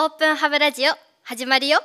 [0.00, 0.92] オープンハブラジオ
[1.24, 1.80] 始まるよ。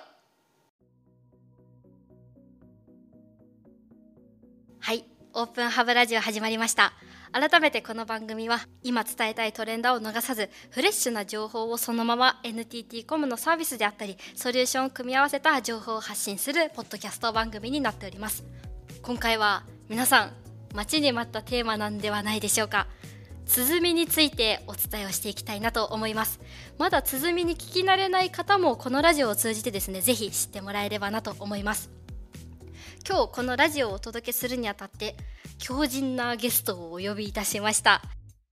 [4.79, 6.94] はいオープンハブラジオ始まりました。
[7.32, 18.43] 改めてこの番組は今伝えたいトレンドを逃さずフレッシュな情報をそのまま NTT コムのサービスであったりソリューションを組み合わせた情報を発信するポッドキャスト番組になっております。
[19.02, 20.34] 今回は皆さん
[20.75, 22.86] 待ちに待ったテーマなんではないでしょうか。
[23.46, 26.39] 鼓についてお伝えをしていきたいなと思います
[26.78, 31.92] まだ鼓に聞き慣れない方もこのラジオを通じてですねぜひ知ってもらえればなと思います
[33.08, 35.16] 今日このラジオをお届けするにあたって
[35.58, 38.02] 強靭なゲストをお呼びいたしました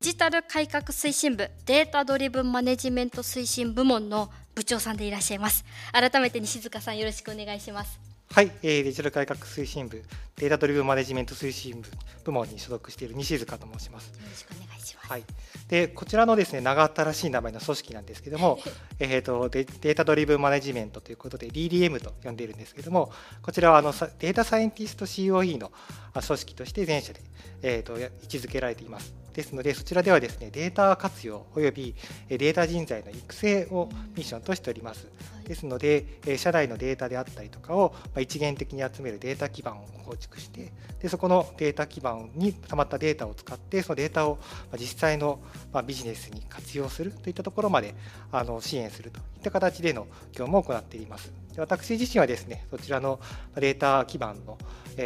[0.02, 5.64] デジタル改革推進部データドリブンマネジメント推進部門の部長さんでいらっしゃいます
[5.94, 10.02] 改めて西塚さんよろしくお願いしますはい、えー、デジタル改革推進部
[10.38, 11.90] データドリブンマネジメント推進部
[12.24, 14.08] 部門に所属している西塚と申します。
[14.08, 15.24] よろしくお願いします、はい、
[15.68, 18.58] でこちらのですね超新しい名前の組織なんですけども
[19.00, 25.74] えーとデデータドリブンマネジメントということで DDM と呼んでいるんですけどもこちらはあのデータサイエンティスト COE の
[26.14, 27.22] 組織として全社で、
[27.62, 31.96] えーと位置づけられていますですので、そちらではですねデータ活用および
[32.28, 35.08] データ人材の育成をミッションとしております。
[35.46, 36.06] ですので、
[36.38, 44.38] 社内のデータであったりとかを一元的に集めるデータ基盤を構築して、でそこのデータ基盤に溜まったデータを使って、そのデータを
[44.78, 45.42] 実際の
[45.86, 47.96] ビジネスに活用するといったところまで
[48.32, 51.34] あの支援するといった形での業務を行っています。
[51.58, 53.20] 私自身はですね、そちらの
[53.56, 54.58] データ基盤の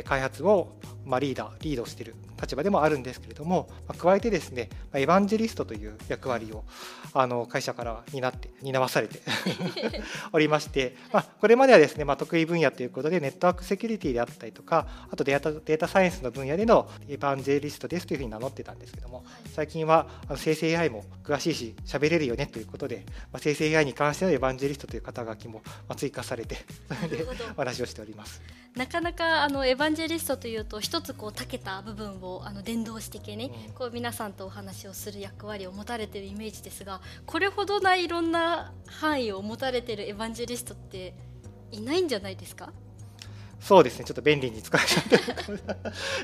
[0.04, 0.76] 開発を
[1.20, 6.64] リーダー、リードしている立場でもあるんですけれども、加えてですね、エヴァンジェリストという役割を
[7.14, 9.22] あの会社から担って担わされて
[10.34, 25.62] おりまして、まあ、これまではですね、まあ、得意分野ということでネットワークセキュリティであったりとかあとデータデータサイエンスの分野でのエヴァンジェリストですというふうに名乗ってたんですけども最近は生成 AI も詳しいし喋れるよねということで、まあ、生成 AI に関してのエヴァンジェリストという肩書きも
[25.96, 26.58] 追加されて
[27.02, 28.65] それでお話をしております。
[28.76, 41.14] なかなかあのエヴァンジェリストというと一つこう長けた部分をあの伝道してけね、うん、こう皆さんとお話をする役割を持たれているイメージですがこれほどないろんな範囲を持たれているエヴァンジェリストって
[41.72, 42.74] いないんじゃないですか？
[43.62, 44.06] そうですね。
[44.06, 45.58] ちょっと便利に使えちゃったかも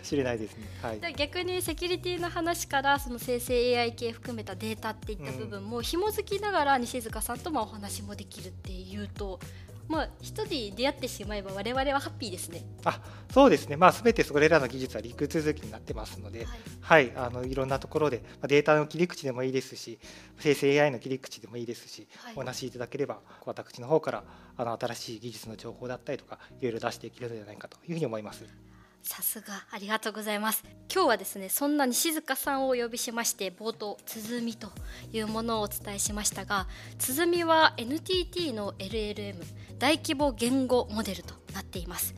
[0.03, 9.39] しれないですね、はい、逆にセキュリティの話からその生成 AI 系含めたデータっていった部分も紐づきながら西塚さんともお話もできるっていうと
[9.87, 12.63] まあ、人で出会ってしまえば我々はハッピーですね。
[12.85, 12.99] あ
[13.31, 19.99] そうですね、まあ、全てそれらの技術は陸続きになってますので、はい、はい、あのいろんなところで、まあ、データの切り口でもいいですし、
[20.39, 24.23] 生成 AI の切り口でもいいですし、はい、お話しいただければ、私の方から
[24.57, 28.45] あの新しい技術の情報だったりとか、いろいろ出していけるのではないかというふうに思います。
[29.03, 30.63] さすがありがとうございます。
[30.93, 34.69] 今日はですねそんな西塚さんをお呼びしまして冒頭鼓と
[35.13, 36.67] いうものをお伝えしましたが
[36.99, 39.35] 鼓は NTT の LLM
[39.79, 42.13] 大規模言語モデルとなっています、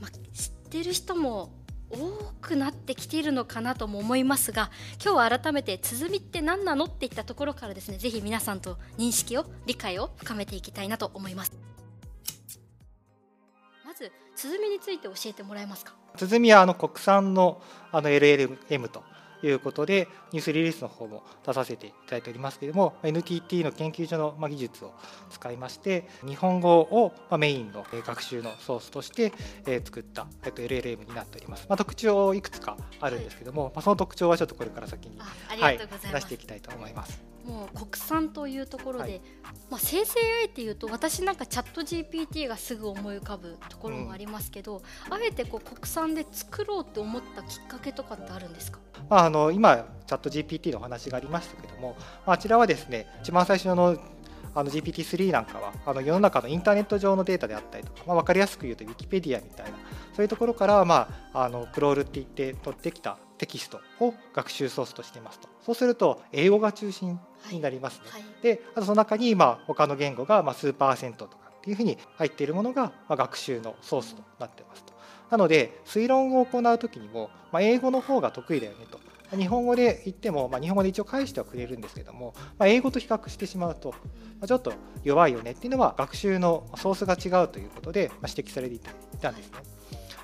[0.00, 1.52] まあ、知ってる人も
[1.88, 4.70] 多くなってきているのかなとも思いますが
[5.02, 11.65] 今日は改めて鼓って何なのっていったところからですねぜひ皆さんと認識を理解を深めていきたいなと思います。
[13.96, 15.94] ず鼓について教えてもらえますか？
[16.16, 17.60] 鼓はあの国産の
[17.92, 19.02] あの LLM と
[19.42, 24.94] いうことでニュースリリースの方も出させていただいておりますけれども NTT の研究所の技術を
[25.30, 29.32] 使いまして日本語をメインの学習のソースとして
[29.84, 37.35] 作った LLM になっております、まあ、特徴いくつかあるんですけども、まあ、その特徴はちょっとこれから先に、はい、出していきたいと思います。
[37.46, 39.20] もう国産というところで、はい、
[39.70, 51.96] まあ、生成 AI っていうと私なんかチャット GPT がすぐ思い浮かぶところもありますけど、うん、あえてこう国産で作ろうと思ったきっかけとかってあるんですか、まあ、あの今チャット GPT のお話がありましたけども、
[52.26, 53.96] まあ、あちらはですね一番最初の
[54.54, 59.76] あの GPT-3 なんかはあの世の中のインターネット上のデータであったりとか、まあ、分かりやすく言うとウィキペディアみたいな
[60.14, 65.48] そういうところから、まあ、あのクロールって言って取ってきたテキストを学習ソースとしていますと。
[65.64, 67.18] そうすると英語が中心
[67.50, 68.22] になりますね、はい。
[68.22, 74.94] はい、であとその中にまあ他の言語がまあ数パーセントとかっていうふうに入っているものがまあ学習のソースとなってますと。
[75.30, 79.00] なので推論を行う時にもまあ英語の方が得意だよねと。
[79.34, 83.96] 日本語で言っても、まあ、日本語で一応返してはくれるんですけども、まあ、英語と比較してしまうと、ま
[84.42, 84.72] あ、ちょっと
[85.02, 89.75] 弱いよねっていうのは学習のソースが違うということで、まあ、指摘されていたんですね。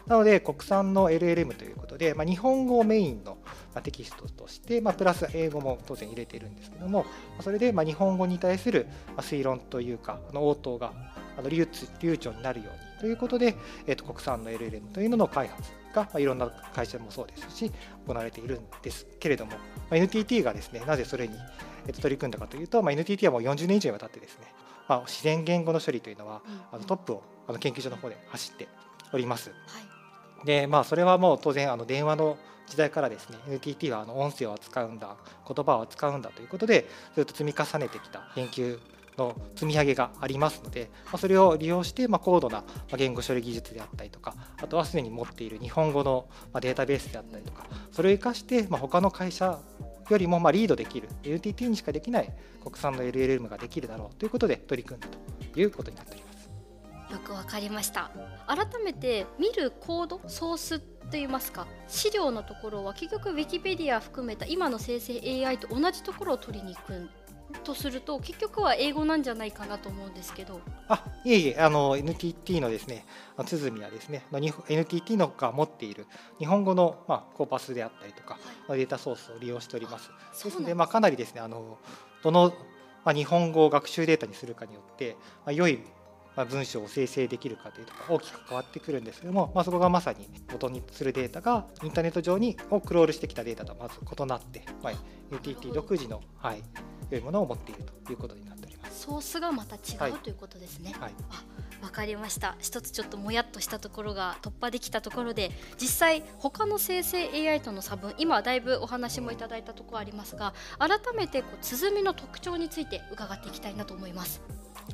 [0.07, 3.39] なので国産の LLM ということで、まあ、日本語をメインの
[3.83, 7.07] テキストとして、まあ、プラス英語も当然入れているんですけども
[7.41, 8.87] それでまあ日本語に対する
[9.19, 10.93] 推論というかあの応答が
[11.39, 11.69] あの流
[12.01, 13.57] 流暢になるようにということで、
[13.87, 17.73] えー、と国産の LLM というのの開発が、まあ、いろんな会社もそうですし
[18.07, 19.59] 行われているんですけれども、ま
[19.93, 21.35] あ、NTT がですねなぜそれに
[22.01, 24.47] 取り組んだかというと、まあ、NTT はもう40年以上にわたってですね
[24.89, 26.61] まあ、自然言語の処理というのは、うん。
[26.73, 28.69] あのトップをあの研究所の方で走って
[29.13, 29.51] おります。
[29.51, 29.93] はい
[30.45, 32.37] でまあそれはもう当然あの電話の
[32.67, 35.17] 時代からですね NTT はあの音声を扱うんだ
[35.47, 38.79] 言葉を扱うんだということでずっと積み重ねてきた研究
[39.19, 49.59] の積み上げがありますので、まあ、それを利用してまあ高度なまあ言語処理技術であったりとかあとはすでに持っている日本語のまあデータベースであったりとかそれを生かしてまあ他の会社
[50.09, 52.33] よりもまあリードできる NTT にしかできない
[52.63, 56.32] 国産の LLM ができるだろうということで取り組んだということになっております。
[57.13, 58.11] よくわかりました。
[58.47, 61.67] 改めて見るコードソースといいますか？
[61.87, 67.11] 資料のところは結局ウィキペディア含めた今の生成 AI と同じところを取りに行く
[67.65, 70.61] とすると結局は英語なんじゃないかなと思うんですけど。
[70.89, 73.05] あいえいえあの NTT のですね
[73.37, 74.25] 鼓はですね
[74.69, 76.07] NTT のが持っている
[76.39, 80.11] 日本語の、まあ、コーパスであったりとか、まあデータソースを利用しております。
[80.45, 81.77] ですので、まあ、かなりですねあの
[82.23, 82.55] どの、
[83.05, 85.79] まあ、日本語を学習データにするかによって、まあ、良い
[86.37, 94.93] まあ文章を生成できるかというと大きく変わってくるんですけども、まあ、そこがまさに元にするデータがインターネット上にをクロールしてきたデータとはまず異なって、まあ、
[95.31, 96.63] NTT 独自の、はい、
[97.11, 99.03] 良いものを持っているということになっております。
[99.03, 100.95] ソースがまた違う、はいということですね。
[100.99, 101.13] はい
[101.83, 105.51] わかりました一つちょっともやっとしたところが突破できたところで
[105.81, 114.41] 実際他の生成 AI との差分今はだいぶお話もいただいたところありますが改めてこう鼓の特徴について伺っていきたいなと思います。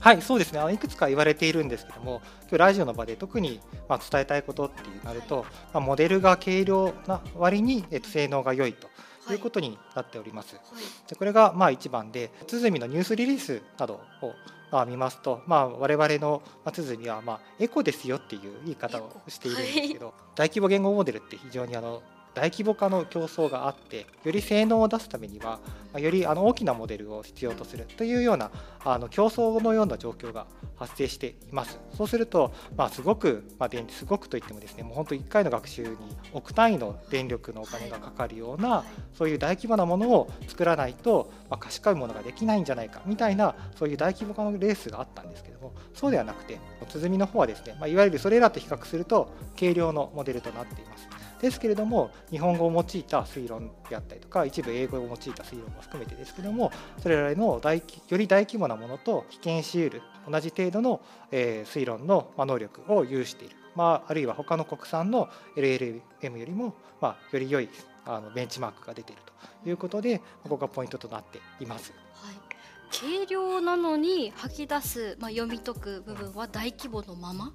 [0.01, 0.61] はい、そうですね。
[0.61, 8.89] あのいくつか言われているんですけども、今日ラジオの場で特にまあ伝えたいことってなると、まあ、モデルが軽量な割にえっと性能が良いと
[9.33, 10.55] いうことになっております。
[10.57, 10.65] はい
[11.09, 14.35] でこれがまあ一番で、鼓のニュースリリースなどを
[14.71, 22.03] まあ見ますと、まあ我々のまあ鼓はまあエコですよっていう言い方をしているんですけど、大規模言語モデルって非常にあの
[22.39, 25.59] 大規模化の競争があってより性能を出すためには
[25.93, 28.53] まよりあの大きなモデルを必要とするというような
[28.85, 30.47] あの競争のような状況が
[30.77, 35.97] 発生していますそうすると、まあ、すごく、まあ、電すごくといってもですねもう本当1回の学習に
[36.33, 38.85] 億単位の電力のお金がかかるような、
[39.15, 51.18] そういう大規模なものを作らないと、まあ、賢いものができないんじゃないかみたいなそういう大規模化のレースがあったんですけどもそうではなくて鼓の方はですね、まあ、いわゆるそれらと比較すると軽量のモデルとなっています。
[51.41, 61.01] ですけれども日本語を用いた推論であったりとか一部英語を用いた推論も含めてですけどもそれらの大より大規模なものと被験しうる同じ程度の、
[61.31, 66.01] えー推論の能力を有している、まあ、あるいは他の国産の LLM
[66.37, 67.69] よりも、まあ、より良い
[68.05, 69.23] あのベンチマークが出ている
[69.63, 71.93] ということでここがポイントとなっています。
[72.15, 72.49] はい
[72.91, 77.53] 軽量なのに吐き出す、まあ、読み解く部分は大規模のままっ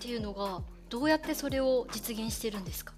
[0.00, 0.60] ていうのが
[0.94, 2.94] どうやってそれを実現してるんですか？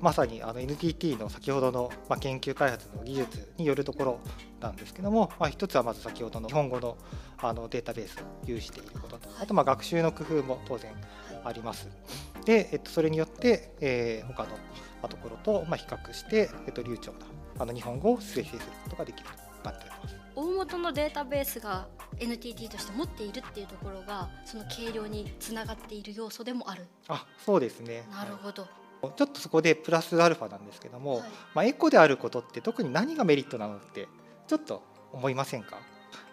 [0.00, 4.20] まさにあの NTT の先ほどの、まあ、研究開発の技術によるところ
[4.60, 6.96] なんですけども、まあ、一つはまず先ほどの日本語の
[7.42, 10.90] あのデータベースを有していることとあとまあ学習の工夫も当然
[11.44, 11.86] あります。
[12.46, 14.56] で、えっと、それによって、えー他のま
[15.02, 17.18] あところとまあ比較して、えっと、流暢な
[17.58, 19.28] あの日本語を生成することができる
[19.62, 20.23] となっております。
[20.36, 21.86] 大元のデータベースが
[22.18, 26.86] NTT として持っているっていうところがその軽量につながっている要素でもある。
[27.08, 28.06] あそうですね。
[28.10, 28.66] なるほど、
[29.16, 31.22] ちょっとそこでプラスアルファなんですけども、はい。
[31.54, 34.08] まあ、エコであることって特に何がメリットなのって
[34.46, 34.82] ちょっと
[35.12, 35.78] 思いませんか？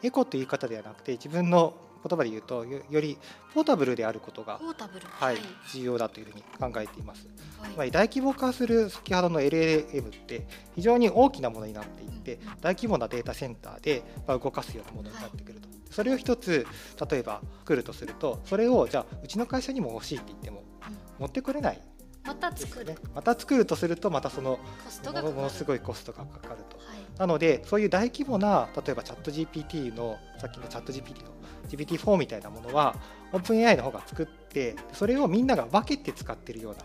[0.03, 3.17] エコという言い方ではなくて自分の言葉で言うとよより
[3.53, 5.37] ポータブルであることがポ、ータブルはい、
[5.71, 7.27] 重要だというふうに考えています。
[7.59, 7.71] はい。
[7.71, 16.65] つまり大規模化する先ほどの LLM って非常に大きなものになっていって大規模なデータセンターでまあ動かすようなものになってくると、それを一つ
[17.09, 20.97] 例えば作るとするとそれをじゃあうちの会社にも欲しいって言ってもうん。
[21.19, 21.81] 持ってこれない
[22.23, 22.95] また作る。
[23.15, 24.59] また作るとするとまたその
[25.05, 26.77] ものすごいコストがかかると。
[26.77, 26.97] はい。
[27.17, 31.31] なのでそういう大規模な例えばチャット GPT のさっきのチャット GPT の
[31.69, 32.95] GPT4 みたいなものは
[33.31, 36.83] OpenAI の方が作ってそれをみんなが分けて使ってるような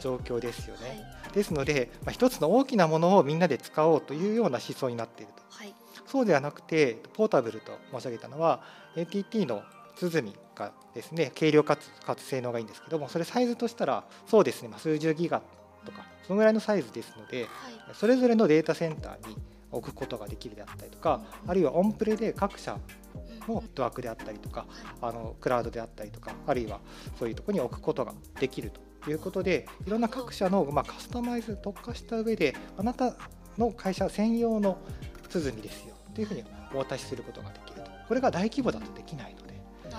[0.00, 0.88] 状況ですよね。
[1.22, 1.32] はい。
[1.32, 5.42] ですので、まあ、一つの大きなものをみんなで使おうというような思想になっていると。
[5.48, 5.74] はい。
[6.06, 8.62] そうではなくてポータブルと申し上げたのは
[8.96, 9.62] NTT の
[9.96, 15.42] 鼓がですね軽量かつかつ性能がいいんですけどもそれサイズとしたらそうですね、まあ、数十ギガ
[15.84, 17.48] とかそのぐらいのサイズですのではい。
[17.94, 19.36] それぞれのデータセンターに
[19.72, 24.66] 置くことができるであったりとかあるいはオンプレで各社うんのドワークであったりとか
[25.00, 26.80] あのクラウドであったりとかあるいは
[27.18, 28.70] そういうところに置くことができる
[29.02, 33.14] ということでいろんな各社の、まあ、カスタマイズ特化した上であなた
[33.58, 34.78] の会社専用の
[35.22, 36.44] 鼓ですよというふうに
[36.74, 37.90] お渡しすることができると。
[38.08, 39.36] これが大規模だとできない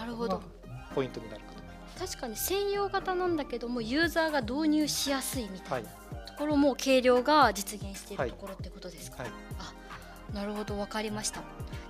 [0.02, 0.42] なるほど。
[0.68, 2.18] まあポイントになるかと思います。
[2.18, 5.84] 確かに専用型なんだけどもユーザーが導入しやすいみたはい。
[5.84, 5.92] いな
[6.26, 9.32] ところも軽量が実現しているはいところってことですか、はい。
[10.34, 11.44] なるほど分かりました。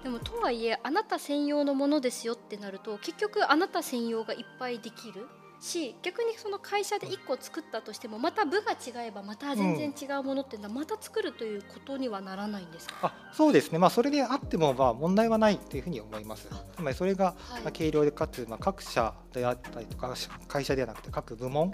[0.03, 5.27] でもとはいえあなた専用のものですよってなると結局あなた専用がいっぱいできる
[5.61, 16.47] し逆にその会社で1個作ったとしてもまた部が違えばまた全然違うものっていうのはまた作るということにはならないんですか、あそうですね、まあ、それであってもまあ問題はないというふうに思います。
[16.75, 20.13] つまりそれがまあ軽量でかつまあ各社であったりとか
[20.47, 21.71] 会社ではなくて各部門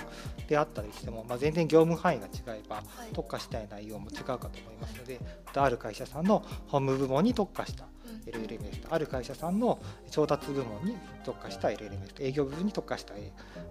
[0.47, 2.83] であったりしてもまあ全然業務範囲が違えば
[3.13, 5.19] 特化したい内容も違うかと思いますので
[5.55, 7.85] ある会社さんの本務部門に特化した
[8.25, 9.79] LLMS とある会社さんの
[10.11, 13.13] 調達部門に特化した LLMS と営業部分に特化した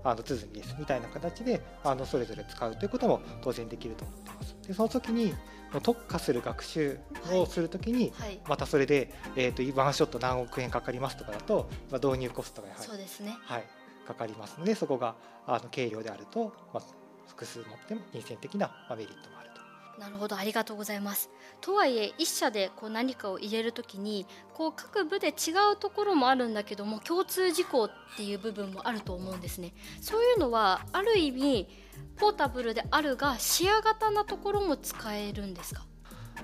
[0.04, 4.56] あの鼓ですみたいな形であのそれぞれ使うということも当然できると思ってます。
[4.66, 5.34] でその時に
[5.82, 6.98] 特化する学習
[7.32, 13.64] をするときに、はいはい、またそれで、えーと、ワンショット何億円かかりますとかだと、まあ、導入コストがやはりそうですね、はい、
[14.06, 15.14] かかりますのでそこが
[15.46, 16.82] あの軽量であると、まあ、
[17.28, 19.56] 複数持っても金銭的なメリットもあると。
[20.00, 21.30] なるほどありがとうございます。
[21.62, 29.72] とはいえ一社でこう何かを入れるときにこう各部で違うところもあるんだけども共通事項っていう部分もあると思うんですね。
[30.02, 31.68] そういうのはある意味
[32.16, 35.86] ポータブルであるが視野型なところも使えるんですか？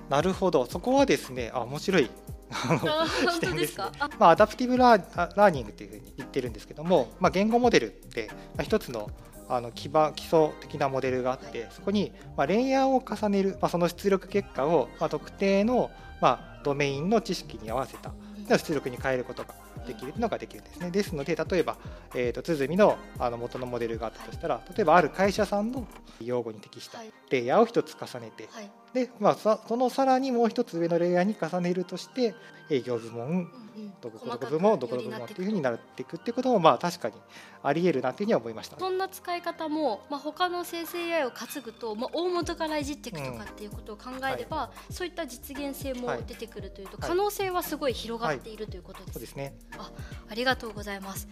[0.09, 2.09] なるほどそこはですねあ面白い
[2.53, 3.85] 視点ですね。
[4.19, 9.09] まあ、アダプティブラーニングというふうに言ってるんですけども、まあ、言語モデルって、まあ、一つの
[9.49, 15.91] あの基盤基礎的なモデルがあってそこにまレイヤーを重ねる、まあ、その出力結果をま特定の
[16.21, 18.13] まドメインの知識に合わせた
[18.57, 19.53] 出力に変えることが
[19.85, 20.91] できるのができるんですね。
[20.91, 21.77] ですので例えば、
[22.15, 25.85] えーと、鼓のあの元のモデルがあったとしたら例えばある会社さんの
[26.21, 32.35] 用語に適したレイヤーを1つ重ねて、はい、でまあ、そのさらにもう1つ上のレイヤーに重ねるとして
[32.69, 33.51] 営業部門、
[34.01, 37.15] どこどこ部門どこどこ部門っていうふうになっていくっていうこともまあ確かに
[37.63, 49.55] ありえるなというふうには思いました、そんな使い方も、まあ、他の生成 AI を担ぐと、まあ、大元からいじっていくとかっていうことを考えれば、うんはい、そういった実現性も出てくるというと、はい、可能性はすごい広がっているということです、はい、そうですね。
[49.77, 49.91] あ
[50.29, 51.27] ありがとうございます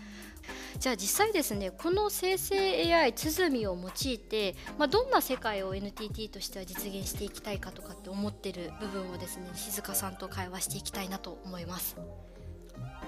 [0.77, 11.97] じゃあ実際ですねこの生成 AI 鼓を用いて、まあ、どんな世界を NTT としては実現していきたいかとかって思ってる部分をですね静香さんと会話していきたいなと思います。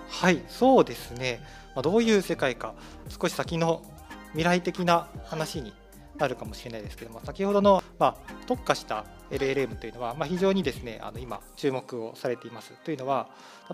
[0.09, 1.41] はいそうですね、
[1.75, 2.75] まあ、どういう世界か
[3.09, 3.81] 少し先の
[4.31, 5.73] 未来的な話に
[6.17, 12.73] なるかもしれないですけども先ほどの、まあ、特化した LLM というのは、まあ、非常にですねあの今注目をされています。
[12.83, 13.29] というのは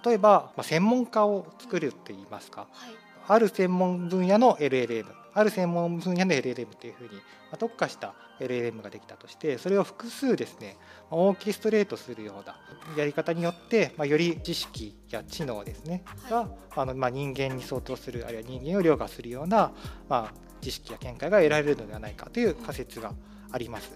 [0.05, 7.09] 例えば、まあ、専門家を作るといいますか、はいある専門分野の LLM ある専門分野の LLM というふうに
[7.57, 10.77] 特化した LLM ができたとしてそれを複数ですね
[11.12, 12.57] オーケストレートするような
[12.98, 19.71] やり方によって、まあ、より知識や知能ですね、があのまあ人間に相当するあるいは人間を凌駕するような、
[20.07, 23.13] まあ、知識や見解が得られるのではないかという仮説が
[23.51, 23.91] あります。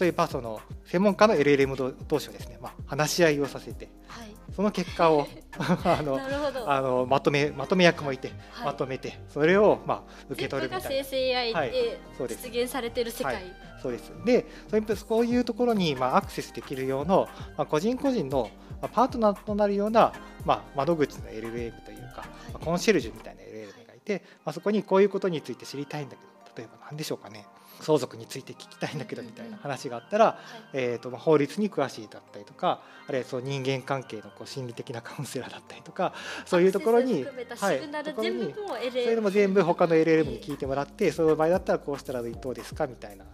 [0.00, 5.26] 例えばその専門家の LLM 同士をですね、まあ、話し合いをさせて、はい、その結果を
[5.58, 6.18] あの
[6.66, 10.88] あのまとめまとめ役もいて、はい、まとめてそれをまあ受け取るみたいな。
[10.88, 13.44] 生成 AI で実現されてる世界、はい、
[13.82, 14.12] そうです。
[14.24, 17.28] でそういうこういうところにまあアクセスできるような、ま
[17.58, 18.50] あ、個人個人の
[18.88, 20.14] パートナーとなるような、
[20.46, 27.46] まあ、窓口の LLM というか、まあ、コンシェルジュみたいな LLM がいて、まあ、そこにこういうことについて知りたいんだけど例えば何でしょうかね
[27.80, 30.38] 相続について聞きたいんだけどみたいな話があったら、
[30.72, 36.12] えーとまあ、法律に詳しいだったりとかあるいはそう人間関係のこう心理的なカウンセラーだったりとか
[36.46, 37.24] そういうところに
[37.58, 38.54] はい、ところに
[38.90, 43.24] それでも全部他の LLM に聞いてもらってその場合だったらこうしたらどうですかみたいな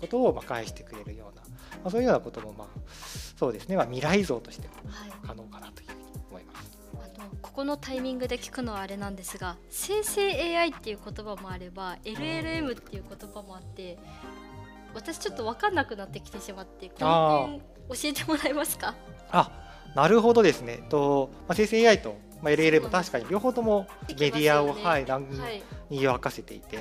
[0.00, 1.48] ことをまあ返してくれるような、ま
[1.86, 2.68] あ、そういうようなこともまあ
[3.36, 4.74] そうですね、まあ、未来像としても
[5.26, 6.05] 可能かなという
[7.42, 13.98] このタイミングで聞くのはあれなんですが生成 AI っていう言葉もあれば LLM っていう言葉もあって
[14.94, 18.94] 私ちょっと分かんなくなってきてしまってこの点教えてもらえますか？
[19.30, 19.50] あ
[19.94, 20.84] なるほどですね。
[20.90, 25.02] と、まあ、生成 AI と、まあ、LLM 確かに両方ともメディアを、ね、はい、
[25.88, 26.78] に沸かせていて、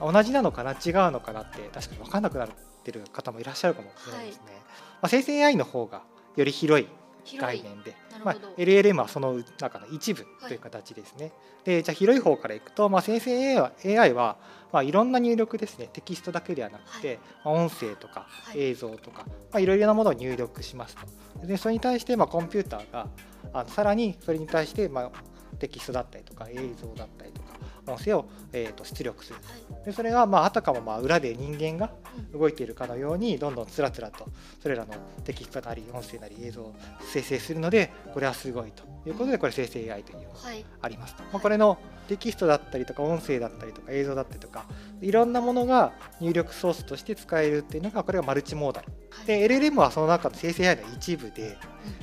[0.00, 0.72] 同じなのかな？
[0.72, 0.76] 違う
[1.10, 2.48] のかなって確かに分かんなくなっ
[2.82, 4.42] てる方もいらっしゃるかもしれないですね。
[4.46, 4.60] はい、ま
[5.02, 6.02] あ、生成 AI の方が
[6.36, 6.88] より広い
[7.38, 11.26] 概念で、まあ、LLM はその中の一部という形ですね。
[11.26, 11.32] はい、
[11.64, 14.36] でじゃあ広い方からいくと、まあ、生成 AI は、
[14.72, 15.88] まあ、いろんな入力ですね。
[15.92, 20.96] テキストだけではなくて、はい、音声とか映像とか、はいまあ、いろいろなものを入力します
[21.40, 21.46] と。
[21.46, 23.08] でそれに対して、まあ、コンピューターが
[23.52, 25.10] あのさらにそれに対して、まあ、
[25.58, 27.54] テキストだったりとか映像だったりとか
[27.86, 29.38] 音声を、えー、と出力する。
[29.84, 31.92] でそれが、まあ、あたかもまあ裏で人間が
[32.32, 34.26] 動いているかのようにどんどんつらつらと
[34.62, 40.38] それらのテキストなり音声なり映像を生成するのでこれはすごいということでこれ生成 AI というのが
[40.80, 41.14] あります。
[41.14, 44.66] と、まあ、これのテキストだったりとか音声だったりとか映像だったりとか
[45.00, 48.88] いろんなものが入力ソースとして使えるっていうのがこれがマルチモーダル。
[49.26, 51.56] で LLM はその中の生成 AI の一部で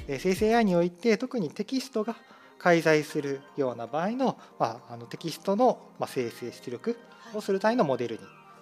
[0.07, 2.15] で生成 AI において特にテキストが
[2.61, 6.95] 介在するような場合の,、まあ、あのテキストの、まあ、生成出力
[7.33, 8.21] をするためのモデルに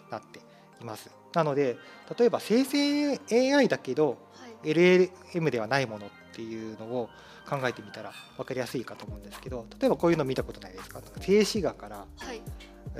[0.09, 0.39] なって
[0.81, 1.09] います。
[1.33, 1.75] なので
[2.17, 3.19] 例えば生成
[3.53, 4.17] AI だけど
[4.63, 7.09] LLM ではないものっていうのを
[7.49, 11.01] 考えてみたら分かりやすいかと思うんですけど例えばこういうの見たことないですか？
[11.19, 12.41] 静止画から、はい、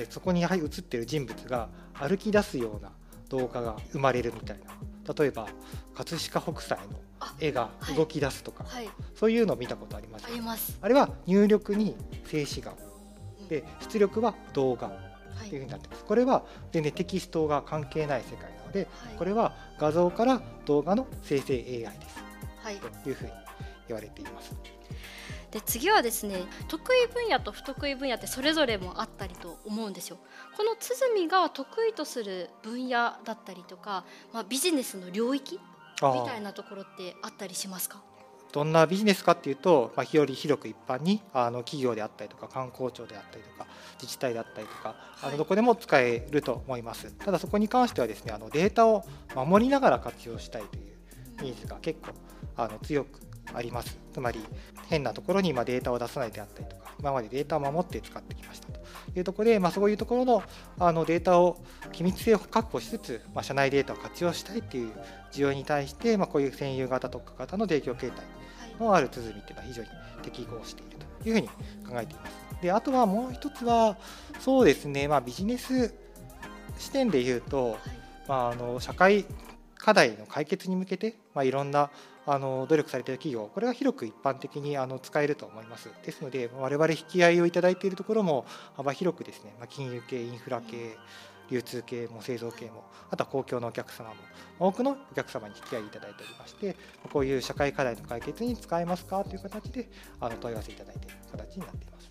[0.09, 2.91] そこに映ってる人物が歩き出すような
[3.29, 5.13] 動画が生まれるみたいな。
[5.13, 5.47] 例えば
[5.95, 6.99] 葛飾北斎の
[7.39, 8.85] 絵が動き出すとか、はい。
[8.85, 10.77] はい、そういうのを見たことあります。
[10.81, 11.95] あれは入力に
[12.25, 12.73] 静止画。
[13.49, 14.91] で出力は動画っ
[15.49, 22.23] ていうふうになってます、これは全然テキストが関係ない世界なので、これは画像から動画の生成 AI です、
[23.03, 23.31] というふうに
[23.87, 24.53] 言われています。
[25.51, 30.17] で次はですね得意分野と不得意分野ってそれぞれもあったりと思うんですよ。
[30.55, 35.59] この鼓が得意とする分野だったりとか、まあ、ビジネスの領域
[36.01, 38.01] みたいなところってあったりしますか？
[38.51, 43.67] どんなビジネスかっていうと、まあ、より広く一般にあの企業であったりとか観光庁であったりとか
[44.01, 47.11] 自治体であったりとか、あのどこでも使えると思います。
[47.13, 49.03] ただそこに関してはですねあのデータを
[49.35, 52.11] 守りながら活用したいというニーズが結構
[52.55, 53.19] あの強く
[53.53, 53.97] あります。
[54.13, 54.39] つまり
[54.87, 58.79] 変なところに今データを出さないであったりとか今までデータを守って使ってきましたと。
[59.15, 60.43] いうところで、まあ、そういうところの
[60.79, 61.57] あのデータを
[61.91, 64.91] 機密性を確保しつつ、まあ、社内データを活用したいっていう
[65.31, 68.25] 需要に対して、まあ、こういう占有型特化型の提供形態
[68.79, 69.89] のある鼓っていうのは非常に
[70.23, 72.61] 適合しているというふうに考えています。
[72.61, 73.97] であとはもう一つは
[74.39, 75.93] そうですね、まあ、ビジネス
[76.77, 77.77] 視点で言うと、
[78.27, 79.25] まあ、あの社会
[79.79, 81.89] 課題の解決に向けて、まあ、いろんな
[82.27, 88.45] あの努力されている企業これは広く一般的にあの使えると思いますですので我々引き合いをいただいているところも
[88.75, 90.95] 幅広くですね、まあ、金融系インフラ系
[91.49, 94.15] 流通系も製造系もあとは公共のお客様も
[94.59, 96.75] 多くのお客様に引き合いいただいておりまして
[97.11, 102.08] こういう社会課題の解決に使えますかという形であの問い合わせいただいている形になっています。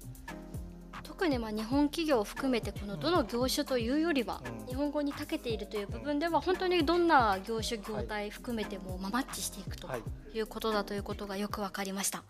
[1.03, 9.89] 特にまあ日本企業を含めてこのどの業種というよりは日本語に長けているという部分では本当にどんな業種業態含めてもまマッチしていくと
[10.35, 12.23] いうことだということがよく分かりました。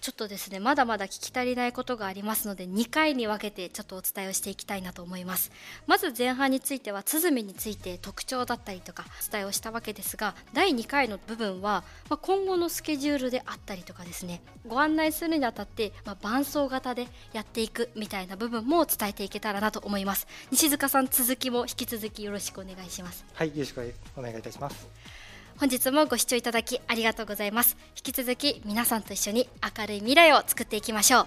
[0.00, 5.50] ちょっとですねまだまだ聞き足りないことがありますので2回に分けてちょっとお伝えをしていきたいなと思います。
[5.86, 20.26] まず前半については鼓について特徴だったりとかお伝えをしたわけですが第2回の部分は、まあ、今後のスケジュールであったりとかですねご案内するにあたって、まあ、伴走型でやっていくみたいな部分も伝えていけたらなと思います。
[20.50, 23.24] 西塚さん続きも引き続きよろしくお願いします。
[23.34, 25.19] はいよろしくお願いいたします。
[25.60, 27.76] 本日もご視聴いただきありがとうございます。
[27.94, 29.46] 引き続き皆さんと一緒に
[29.78, 31.26] 明るい未来を作っていきましょう。